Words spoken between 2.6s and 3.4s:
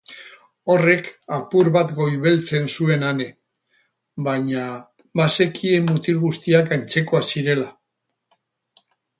zuen Ane,